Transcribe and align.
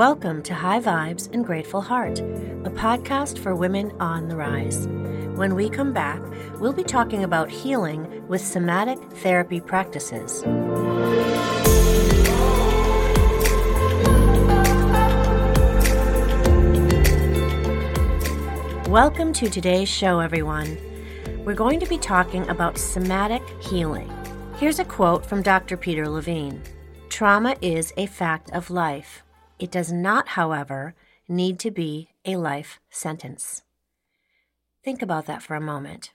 Welcome 0.00 0.42
to 0.44 0.54
High 0.54 0.80
Vibes 0.80 1.30
and 1.34 1.44
Grateful 1.44 1.82
Heart, 1.82 2.20
a 2.20 2.70
podcast 2.70 3.38
for 3.38 3.54
women 3.54 3.92
on 4.00 4.28
the 4.28 4.34
rise. 4.34 4.86
When 5.36 5.54
we 5.54 5.68
come 5.68 5.92
back, 5.92 6.22
we'll 6.58 6.72
be 6.72 6.82
talking 6.82 7.22
about 7.22 7.50
healing 7.50 8.26
with 8.26 8.40
somatic 8.40 8.98
therapy 9.16 9.60
practices. 9.60 10.42
Welcome 18.88 19.34
to 19.34 19.50
today's 19.50 19.90
show, 19.90 20.20
everyone. 20.20 20.78
We're 21.44 21.52
going 21.52 21.78
to 21.78 21.86
be 21.86 21.98
talking 21.98 22.48
about 22.48 22.78
somatic 22.78 23.42
healing. 23.62 24.10
Here's 24.56 24.78
a 24.78 24.84
quote 24.86 25.26
from 25.26 25.42
Dr. 25.42 25.76
Peter 25.76 26.08
Levine 26.08 26.62
Trauma 27.10 27.54
is 27.60 27.92
a 27.98 28.06
fact 28.06 28.50
of 28.52 28.70
life. 28.70 29.22
It 29.60 29.70
does 29.70 29.92
not, 29.92 30.28
however, 30.28 30.94
need 31.28 31.58
to 31.60 31.70
be 31.70 32.08
a 32.24 32.36
life 32.36 32.80
sentence. 32.88 33.62
Think 34.82 35.02
about 35.02 35.26
that 35.26 35.42
for 35.42 35.54
a 35.54 35.60
moment. 35.60 36.12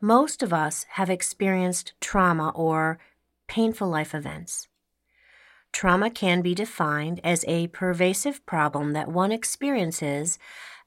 Most 0.00 0.42
of 0.42 0.52
us 0.52 0.86
have 0.92 1.10
experienced 1.10 1.92
trauma 2.00 2.48
or 2.54 2.98
painful 3.46 3.88
life 3.88 4.14
events. 4.14 4.68
Trauma 5.70 6.08
can 6.08 6.40
be 6.40 6.54
defined 6.54 7.20
as 7.22 7.44
a 7.46 7.66
pervasive 7.68 8.44
problem 8.46 8.94
that 8.94 9.08
one 9.08 9.30
experiences 9.30 10.38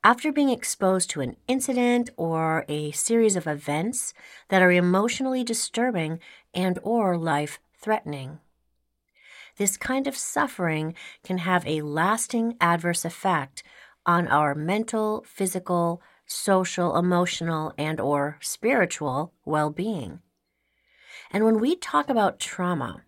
after 0.03 0.31
being 0.31 0.49
exposed 0.49 1.11
to 1.11 1.21
an 1.21 1.37
incident 1.47 2.09
or 2.17 2.65
a 2.67 2.89
series 2.93 3.35
of 3.35 3.45
events 3.45 4.15
that 4.49 4.63
are 4.63 4.71
emotionally 4.71 5.43
disturbing 5.43 6.19
and 6.51 6.79
or 6.81 7.15
life-threatening. 7.15 8.39
This 9.61 9.77
kind 9.77 10.07
of 10.07 10.17
suffering 10.17 10.95
can 11.23 11.37
have 11.37 11.67
a 11.67 11.83
lasting 11.83 12.57
adverse 12.59 13.05
effect 13.05 13.61
on 14.07 14.27
our 14.27 14.55
mental, 14.55 15.23
physical, 15.27 16.01
social, 16.25 16.97
emotional, 16.97 17.71
and 17.77 17.99
or 17.99 18.39
spiritual 18.41 19.33
well-being. 19.45 20.21
And 21.31 21.45
when 21.45 21.59
we 21.59 21.75
talk 21.75 22.09
about 22.09 22.39
trauma, 22.39 23.03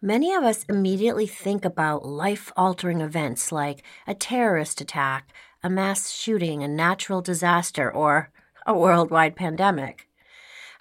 many 0.00 0.32
of 0.32 0.44
us 0.44 0.64
immediately 0.68 1.26
think 1.26 1.64
about 1.64 2.06
life-altering 2.06 3.00
events 3.00 3.50
like 3.50 3.82
a 4.06 4.14
terrorist 4.14 4.80
attack, 4.80 5.32
a 5.60 5.68
mass 5.68 6.12
shooting, 6.12 6.62
a 6.62 6.68
natural 6.68 7.20
disaster, 7.20 7.90
or 7.90 8.30
a 8.64 8.78
worldwide 8.78 9.34
pandemic. 9.34 10.06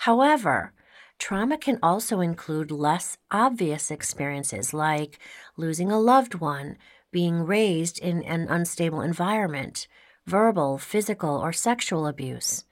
However, 0.06 0.72
Trauma 1.20 1.58
can 1.58 1.78
also 1.84 2.22
include 2.22 2.72
less 2.72 3.18
obvious 3.30 3.92
experiences 3.92 4.74
like 4.74 5.20
losing 5.58 5.92
a 5.92 6.00
loved 6.00 6.36
one, 6.36 6.78
being 7.12 7.46
raised 7.46 8.00
in 8.00 8.24
an 8.24 8.48
unstable 8.50 9.02
environment, 9.02 9.88
verbal, 10.26 10.78
physical, 10.78 11.36
or 11.36 11.52
sexual 11.52 12.08
abuse, 12.08 12.64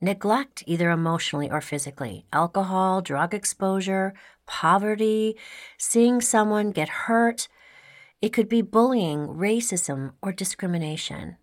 neglect, 0.00 0.62
either 0.66 0.90
emotionally 0.90 1.50
or 1.50 1.60
physically, 1.60 2.24
alcohol, 2.32 3.02
drug 3.02 3.34
exposure, 3.34 4.14
poverty, 4.46 5.36
seeing 5.76 6.20
someone 6.20 6.70
get 6.70 6.88
hurt. 6.88 7.48
It 8.20 8.32
could 8.32 8.48
be 8.48 8.62
bullying, 8.62 9.26
racism, 9.26 10.12
or 10.22 10.32
discrimination. 10.32 11.36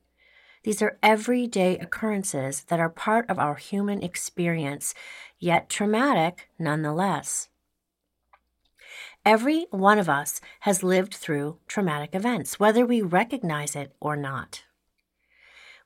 These 0.63 0.81
are 0.81 0.97
everyday 1.01 1.77
occurrences 1.77 2.63
that 2.65 2.79
are 2.79 2.89
part 2.89 3.29
of 3.29 3.39
our 3.39 3.55
human 3.55 4.03
experience, 4.03 4.93
yet 5.39 5.69
traumatic 5.69 6.49
nonetheless. 6.59 7.49
Every 9.25 9.67
one 9.71 9.99
of 9.99 10.09
us 10.09 10.41
has 10.61 10.83
lived 10.83 11.13
through 11.13 11.59
traumatic 11.67 12.13
events, 12.13 12.59
whether 12.59 12.85
we 12.85 13.01
recognize 13.01 13.75
it 13.75 13.93
or 13.99 14.15
not. 14.15 14.63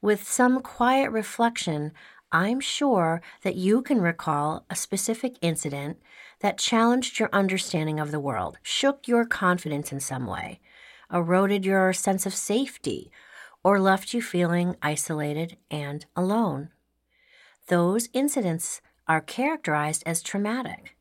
With 0.02 0.28
some 0.28 0.62
quiet 0.62 1.12
reflection, 1.12 1.94
I'm 2.32 2.60
sure 2.60 3.22
that 3.44 3.56
you 3.56 3.82
can 3.82 4.02
recall 4.02 4.66
a 4.70 4.76
specific 4.76 5.36
incident 5.42 6.02
that 6.40 6.58
challenged 6.58 7.20
your 7.20 7.30
understanding 7.32 8.00
of 8.00 8.12
the 8.12 8.20
world, 8.20 8.58
shook 8.64 9.08
your 9.08 9.26
confidence 9.26 9.92
in 9.92 10.00
some 10.00 10.26
way, 10.26 10.60
eroded 11.12 11.64
your 11.64 11.94
sense 11.94 12.26
of 12.26 12.34
safety, 12.34 13.12
or 13.64 13.80
left 13.80 14.14
you 14.14 14.22
feeling 14.22 14.76
isolated 14.82 15.58
and 15.72 16.06
alone. 16.16 16.70
Those 17.68 18.10
incidents 18.14 18.82
are 19.08 19.22
characterized 19.22 20.04
as 20.06 20.22
traumatic. 20.22 20.96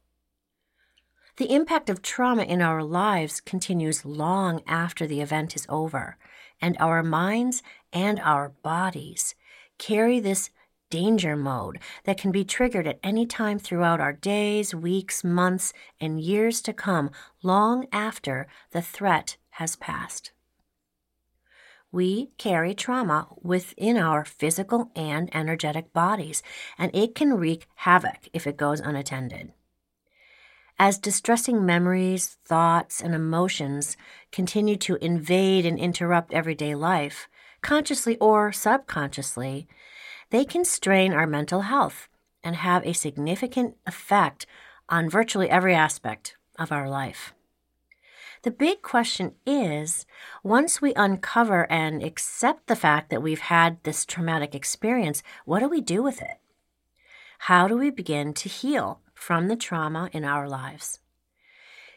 The 1.36 1.52
impact 1.52 1.90
of 1.90 2.02
trauma 2.02 2.42
in 2.42 2.62
our 2.62 2.82
lives 2.82 3.40
continues 3.40 4.04
long 4.04 4.62
after 4.66 5.06
the 5.06 5.20
event 5.20 5.56
is 5.56 5.66
over, 5.68 6.16
and 6.60 6.76
our 6.78 7.02
minds 7.02 7.62
and 7.92 8.20
our 8.20 8.50
bodies 8.62 9.34
carry 9.78 10.20
this 10.20 10.50
danger 10.90 11.34
mode 11.34 11.78
that 12.04 12.18
can 12.18 12.30
be 12.30 12.44
triggered 12.44 12.86
at 12.86 13.00
any 13.02 13.24
time 13.24 13.58
throughout 13.58 13.98
our 13.98 14.12
days, 14.12 14.74
weeks, 14.74 15.24
months, 15.24 15.72
and 15.98 16.20
years 16.20 16.60
to 16.60 16.72
come, 16.72 17.10
long 17.42 17.86
after 17.90 18.46
the 18.72 18.82
threat 18.82 19.38
has 19.52 19.74
passed 19.74 20.32
we 21.92 22.30
carry 22.38 22.74
trauma 22.74 23.28
within 23.42 23.98
our 23.98 24.24
physical 24.24 24.90
and 24.96 25.34
energetic 25.34 25.92
bodies, 25.92 26.42
and 26.78 26.90
it 26.94 27.14
can 27.14 27.34
wreak 27.34 27.68
havoc 27.76 28.28
if 28.32 28.46
it 28.46 28.56
goes 28.56 28.80
unattended. 28.80 29.52
As 30.78 30.98
distressing 30.98 31.64
memories, 31.64 32.38
thoughts, 32.44 33.00
and 33.00 33.14
emotions 33.14 33.96
continue 34.32 34.76
to 34.76 34.96
invade 34.96 35.66
and 35.66 35.78
interrupt 35.78 36.32
everyday 36.32 36.74
life, 36.74 37.28
consciously 37.60 38.16
or 38.18 38.50
subconsciously, 38.50 39.68
they 40.30 40.44
can 40.44 40.64
strain 40.64 41.12
our 41.12 41.26
mental 41.26 41.60
health 41.60 42.08
and 42.42 42.56
have 42.56 42.84
a 42.84 42.94
significant 42.94 43.76
effect 43.86 44.46
on 44.88 45.08
virtually 45.08 45.48
every 45.48 45.74
aspect 45.74 46.36
of 46.58 46.72
our 46.72 46.88
life. 46.88 47.32
The 48.42 48.50
big 48.50 48.82
question 48.82 49.34
is 49.46 50.04
once 50.42 50.82
we 50.82 50.92
uncover 50.94 51.70
and 51.70 52.02
accept 52.02 52.66
the 52.66 52.74
fact 52.74 53.08
that 53.10 53.22
we've 53.22 53.40
had 53.40 53.80
this 53.84 54.04
traumatic 54.04 54.52
experience, 54.52 55.22
what 55.44 55.60
do 55.60 55.68
we 55.68 55.80
do 55.80 56.02
with 56.02 56.20
it? 56.20 56.40
How 57.46 57.68
do 57.68 57.78
we 57.78 57.90
begin 57.90 58.34
to 58.34 58.48
heal 58.48 59.00
from 59.14 59.46
the 59.46 59.54
trauma 59.54 60.10
in 60.12 60.24
our 60.24 60.48
lives? 60.48 60.98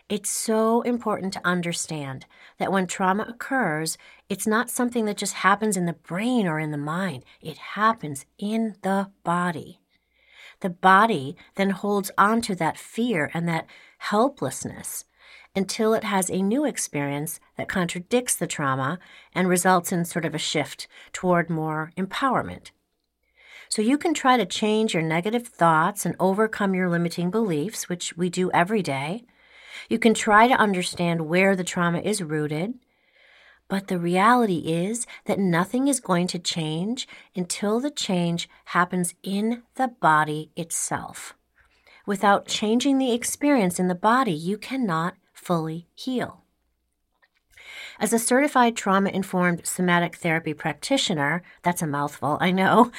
It's 0.08 0.30
so 0.30 0.84
important 0.84 1.34
to 1.34 1.42
understand 1.44 2.28
that 2.60 2.72
when 2.72 2.86
trauma 2.86 3.26
occurs, 3.28 3.98
it's 4.30 4.46
not 4.46 4.70
something 4.70 5.06
that 5.06 5.18
just 5.18 5.34
happens 5.34 5.76
in 5.76 5.88
the 5.88 5.94
brain 5.94 6.46
or 6.48 6.60
in 6.60 6.70
the 6.70 6.78
mind, 6.78 7.26
it 7.42 7.58
happens 7.58 8.28
in 8.38 8.76
the 8.84 9.10
body. 9.24 9.80
The 10.60 10.70
body 10.70 11.36
then 11.56 11.72
holds 11.72 12.12
on 12.20 12.42
to 12.44 12.56
that 12.56 12.78
fear 12.78 13.32
and 13.34 13.48
that 13.50 13.66
helplessness 13.98 15.06
until 15.56 15.94
it 15.94 16.04
has 16.04 16.30
a 16.30 16.42
new 16.42 16.66
experience 16.66 17.40
that 17.58 17.70
contradicts 17.70 18.36
the 18.36 18.48
trauma 18.48 19.00
and 19.34 19.48
results 19.48 19.92
in 19.92 20.06
sort 20.06 20.26
of 20.26 20.36
a 20.36 20.40
shift 20.40 20.88
toward 21.14 21.50
more 21.50 21.92
empowerment. 21.98 22.72
So 23.70 23.82
you 23.82 23.98
can 23.98 24.14
try 24.14 24.38
to 24.38 24.46
change 24.46 24.94
your 24.94 25.04
negative 25.04 25.48
thoughts 25.48 26.06
and 26.06 26.16
overcome 26.20 26.76
your 26.76 26.90
limiting 26.90 27.32
beliefs, 27.32 27.90
which 27.90 28.16
we 28.16 28.30
do 28.30 28.52
every 28.52 28.82
day. 28.82 29.24
You 29.90 30.00
can 30.00 30.14
try 30.14 30.48
to 30.48 30.54
understand 30.54 31.28
where 31.28 31.56
the 31.56 31.64
trauma 31.64 32.00
is 32.00 32.22
rooted. 32.22 32.76
But 33.68 33.88
the 33.88 33.98
reality 33.98 34.60
is 34.60 35.08
that 35.26 35.40
nothing 35.40 35.88
is 35.88 36.00
going 36.00 36.28
to 36.28 36.40
change 36.40 37.08
until 37.36 37.80
the 37.80 37.90
change 37.90 38.48
happens 38.66 39.16
in 39.24 39.64
the 39.76 39.88
body 39.88 40.52
itself. 40.56 41.34
Without 42.06 42.48
changing 42.48 42.98
the 42.98 43.14
experience 43.14 43.80
in 43.80 43.88
the 43.88 43.96
body, 43.96 44.34
you 44.34 44.58
cannot 44.58 45.16
fully 45.34 45.88
heal. 45.96 46.42
As 48.00 48.12
a 48.12 48.20
certified 48.20 48.76
trauma 48.76 49.10
informed 49.10 49.66
somatic 49.66 50.18
therapy 50.18 50.54
practitioner, 50.54 51.42
that's 51.64 51.82
a 51.82 51.88
mouthful, 51.88 52.38
I 52.42 52.52
know, 52.52 52.92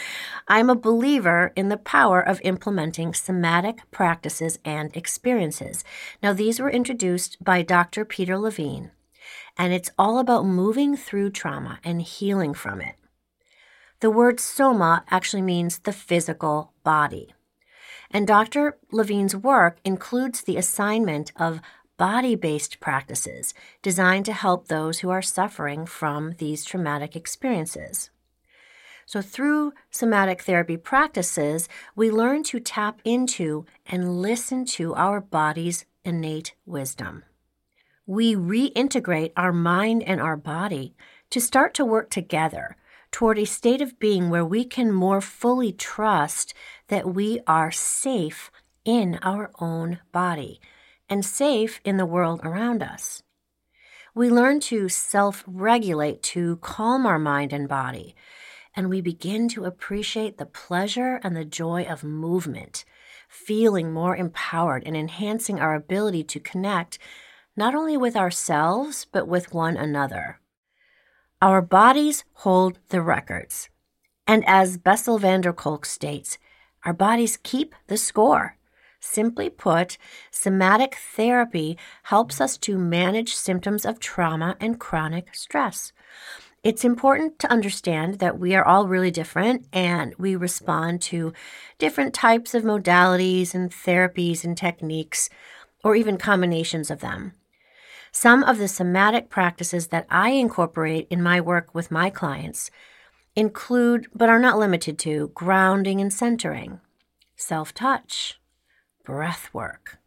I'm 0.49 0.71
a 0.71 0.75
believer 0.75 1.53
in 1.55 1.69
the 1.69 1.77
power 1.77 2.21
of 2.21 2.41
implementing 2.43 3.13
somatic 3.13 3.81
practices 3.91 4.59
and 4.65 4.97
experiences. 4.97 5.85
Now, 6.23 6.33
these 6.33 6.59
were 6.59 6.71
introduced 6.71 7.43
by 7.45 7.63
Dr. 7.63 8.05
Peter 8.05 8.39
Levine, 8.39 8.91
and 9.59 9.73
it's 9.73 9.91
all 9.99 10.19
about 10.19 10.47
moving 10.47 10.97
through 10.97 11.31
trauma 11.31 11.79
and 11.85 12.01
healing 12.01 12.55
from 12.55 12.81
it. 12.81 12.97
The 14.01 14.11
word 14.11 14.41
soma 14.41 15.05
actually 15.11 15.43
means 15.43 15.81
the 15.81 15.93
physical 15.93 16.73
body. 16.85 17.36
And 18.11 18.27
Dr. 18.27 18.79
Levine's 18.91 19.37
work 19.37 19.79
includes 19.85 20.43
the 20.43 20.57
assignment 20.57 21.33
of 21.37 21.61
body 21.97 22.35
based 22.35 22.79
practices 22.81 23.55
designed 23.83 24.27
to 24.27 24.33
help 24.33 24.69
those 24.69 25.01
who 25.01 25.11
are 25.11 25.23
suffering 25.23 25.87
from 25.87 26.35
these 26.39 26.65
traumatic 26.65 27.17
experiences. 27.17 28.11
So, 29.07 29.23
through 29.23 29.73
somatic 29.91 30.43
therapy 30.43 30.77
practices, 30.77 31.69
we 31.95 32.11
learn 32.11 32.43
to 32.45 32.59
tap 32.61 33.01
into 33.05 33.65
and 33.87 34.21
listen 34.21 34.65
to 34.77 34.95
our 34.95 35.21
body's 35.21 35.85
innate 36.05 36.55
wisdom. 36.67 37.25
we 38.07 38.37
reintegrate 38.37 39.33
our 39.37 39.53
mind 39.53 40.03
and 40.05 40.21
our 40.21 40.37
body 40.37 40.95
to 41.31 41.41
start 41.41 41.75
to 41.75 41.85
work 41.85 42.09
together 42.11 42.77
toward 43.17 43.39
a 43.39 43.47
state 43.47 43.81
of 43.81 43.99
being 43.99 44.29
where 44.29 44.45
we 44.45 44.63
can 44.63 44.93
more 44.93 45.23
fully 45.23 45.73
trust 45.73 46.53
that 46.89 47.15
we 47.15 47.41
are 47.47 47.73
safe 47.73 48.51
in 48.85 49.19
our 49.23 49.51
own 49.59 49.99
body 50.13 50.61
and 51.09 51.25
safe 51.25 51.81
in 51.83 51.97
the 51.97 52.05
world 52.05 52.39
around 52.45 52.83
us. 52.83 53.23
We 54.15 54.29
learn 54.29 54.61
to 54.69 54.91
self 54.91 55.43
regulate 55.47 56.23
to 56.25 56.57
calm 56.57 57.07
our 57.07 57.19
mind 57.19 57.55
and 57.55 57.67
body, 57.67 58.15
and 58.75 58.91
we 58.91 59.01
begin 59.01 59.49
to 59.49 59.65
appreciate 59.65 60.37
the 60.37 60.45
pleasure 60.45 61.19
and 61.25 61.35
the 61.35 61.47
joy 61.47 61.85
of 61.85 62.05
movement, 62.05 62.85
feeling 63.31 63.95
more 63.95 64.15
empowered 64.15 64.83
and 64.85 64.95
enhancing 64.95 65.59
our 65.59 65.75
ability 65.75 66.25
to 66.25 66.39
connect 66.39 66.99
not 67.57 67.75
only 67.75 67.97
with 67.97 68.15
ourselves, 68.15 69.07
but 69.11 69.27
with 69.27 69.55
one 69.55 69.79
another. 69.79 70.39
Our 71.47 71.63
bodies 71.63 72.25
hold 72.43 72.81
the 72.89 73.01
records. 73.01 73.69
And 74.27 74.43
as 74.49 74.79
Bessel 74.79 75.17
van 75.21 75.43
der 75.43 75.53
Kolk 75.53 75.87
states, 75.87 76.39
our 76.85 76.93
bodies 76.93 77.39
keep 77.41 77.73
the 77.87 77.97
score. 77.97 78.57
Simply 78.99 79.49
put, 79.49 79.97
somatic 80.33 80.97
therapy 80.97 81.79
helps 82.03 82.41
us 82.41 82.59
to 82.59 82.77
manage 82.77 83.37
symptoms 83.37 83.87
of 83.87 84.01
trauma 84.01 84.57
and 84.59 84.81
chronic 84.81 85.37
stress. 85.37 85.93
It's 86.65 86.85
important 86.85 87.39
to 87.39 87.53
understand 87.53 88.19
that 88.19 88.41
we 88.41 88.57
are 88.57 88.65
all 88.65 88.89
really 88.89 89.13
different 89.13 89.69
and 89.73 90.17
we 90.19 90.35
respond 90.35 91.01
to 91.03 91.33
different 91.79 92.13
types 92.13 92.55
of 92.55 92.65
modalities 92.65 93.55
and 93.55 93.71
therapies 93.71 94.43
and 94.43 94.57
techniques, 94.57 95.31
or 95.85 95.95
even 95.95 96.19
combinations 96.19 96.91
of 96.91 96.99
them. 96.99 97.35
Some 98.19 98.45
of 98.45 98.57
the 98.57 98.67
somatic 98.67 99.29
practices 99.29 99.89
that 99.89 100.07
I 100.09 100.31
incorporate 100.31 101.07
in 101.11 101.23
my 101.23 101.39
work 101.39 101.75
with 101.75 101.91
my 101.91 102.09
clients 102.09 102.71
include, 103.35 104.07
but 104.15 104.31
are 104.31 104.39
not 104.39 104.57
limited 104.59 104.99
to, 105.01 105.33
grounding 105.35 106.01
and 106.01 106.11
centering, 106.11 106.81
self 107.37 107.75
touch, 107.75 108.41
breath 109.05 109.51
work, 109.53 109.99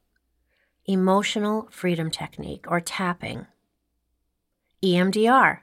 emotional 0.87 1.67
freedom 1.69 2.09
technique 2.09 2.65
or 2.67 2.81
tapping, 2.81 3.45
EMDR, 4.83 5.59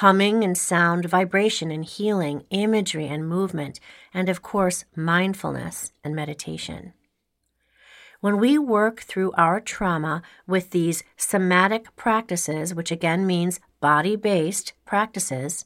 humming 0.00 0.42
and 0.42 0.56
sound 0.56 1.04
vibration 1.04 1.70
and 1.70 1.84
healing, 1.84 2.46
imagery 2.48 3.08
and 3.08 3.28
movement, 3.28 3.78
and 4.14 4.30
of 4.30 4.40
course, 4.40 4.86
mindfulness 4.96 5.92
and 6.02 6.16
meditation. 6.16 6.94
When 8.22 8.38
we 8.38 8.56
work 8.56 9.00
through 9.00 9.32
our 9.32 9.60
trauma 9.60 10.22
with 10.46 10.70
these 10.70 11.02
somatic 11.16 11.96
practices, 11.96 12.72
which 12.72 12.92
again 12.92 13.26
means 13.26 13.58
body 13.80 14.14
based 14.14 14.74
practices, 14.84 15.64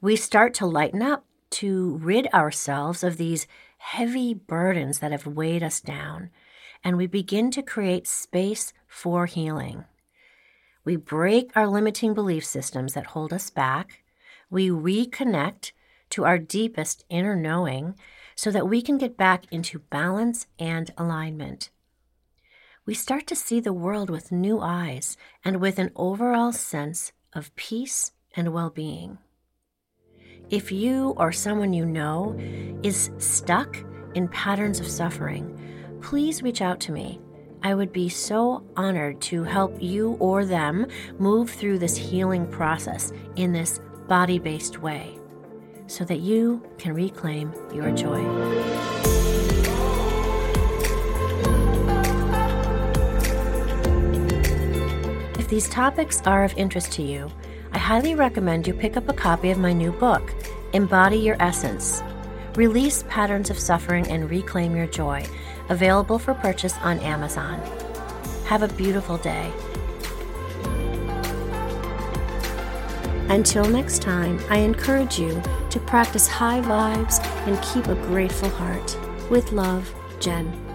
we 0.00 0.16
start 0.16 0.54
to 0.54 0.66
lighten 0.66 1.02
up 1.02 1.24
to 1.50 1.96
rid 1.98 2.26
ourselves 2.34 3.04
of 3.04 3.16
these 3.16 3.46
heavy 3.76 4.34
burdens 4.34 4.98
that 4.98 5.12
have 5.12 5.24
weighed 5.24 5.62
us 5.62 5.80
down, 5.80 6.30
and 6.82 6.96
we 6.96 7.06
begin 7.06 7.52
to 7.52 7.62
create 7.62 8.08
space 8.08 8.72
for 8.88 9.26
healing. 9.26 9.84
We 10.84 10.96
break 10.96 11.52
our 11.54 11.68
limiting 11.68 12.12
belief 12.12 12.44
systems 12.44 12.94
that 12.94 13.06
hold 13.06 13.32
us 13.32 13.50
back. 13.50 14.02
We 14.50 14.68
reconnect 14.68 15.70
to 16.10 16.24
our 16.24 16.38
deepest 16.38 17.04
inner 17.08 17.36
knowing 17.36 17.94
so 18.34 18.50
that 18.50 18.68
we 18.68 18.80
can 18.80 18.98
get 18.98 19.16
back 19.16 19.44
into 19.50 19.80
balance 19.80 20.46
and 20.58 20.90
alignment. 20.96 21.70
We 22.86 22.94
start 22.94 23.26
to 23.26 23.36
see 23.36 23.60
the 23.60 23.72
world 23.72 24.08
with 24.08 24.32
new 24.32 24.60
eyes 24.60 25.16
and 25.44 25.60
with 25.60 25.78
an 25.78 25.90
overall 25.96 26.52
sense 26.52 27.12
of 27.32 27.54
peace 27.56 28.12
and 28.34 28.52
well 28.52 28.70
being. 28.70 29.18
If 30.50 30.72
you 30.72 31.14
or 31.18 31.32
someone 31.32 31.72
you 31.72 31.84
know 31.84 32.38
is 32.82 33.10
stuck 33.18 33.76
in 34.14 34.28
patterns 34.28 34.80
of 34.80 34.86
suffering, 34.86 35.58
please 36.00 36.42
reach 36.42 36.62
out 36.62 36.80
to 36.80 36.92
me. 36.92 37.20
I 37.62 37.74
would 37.74 37.92
be 37.92 38.08
so 38.08 38.64
honored 38.76 39.20
to 39.22 39.42
help 39.42 39.82
you 39.82 40.12
or 40.20 40.44
them 40.44 40.86
move 41.18 41.50
through 41.50 41.80
this 41.80 41.96
healing 41.96 42.46
process 42.46 43.12
in 43.36 43.52
this 43.52 43.80
body 44.06 44.38
based 44.38 44.78
way 44.78 45.18
so 45.88 46.04
that 46.04 46.20
you 46.20 46.62
can 46.78 46.94
reclaim 46.94 47.52
your 47.74 47.90
joy. 47.90 48.24
If 55.38 55.48
these 55.48 55.68
topics 55.68 56.22
are 56.26 56.44
of 56.44 56.56
interest 56.56 56.92
to 56.92 57.02
you, 57.02 57.30
I 57.72 57.78
highly 57.78 58.14
recommend 58.14 58.66
you 58.66 58.74
pick 58.74 58.96
up 58.96 59.08
a 59.08 59.12
copy 59.12 59.50
of 59.50 59.58
my 59.58 59.72
new 59.72 59.92
book, 59.92 60.32
Embody 60.72 61.18
Your 61.18 61.36
Essence 61.40 62.02
Release 62.58 63.04
Patterns 63.08 63.50
of 63.50 63.58
Suffering 63.58 64.08
and 64.08 64.28
Reclaim 64.28 64.74
Your 64.74 64.88
Joy, 64.88 65.24
available 65.68 66.18
for 66.18 66.34
purchase 66.34 66.74
on 66.78 66.98
Amazon. 66.98 67.60
Have 68.46 68.62
a 68.62 68.68
beautiful 68.68 69.16
day. 69.18 69.52
Until 73.28 73.64
next 73.66 74.00
time, 74.00 74.40
I 74.48 74.58
encourage 74.58 75.18
you 75.18 75.42
to 75.70 75.80
practice 75.80 76.26
high 76.26 76.60
vibes 76.60 77.22
and 77.46 77.60
keep 77.62 77.86
a 77.86 77.94
grateful 78.06 78.48
heart. 78.48 78.96
With 79.30 79.52
love, 79.52 79.92
Jen. 80.18 80.67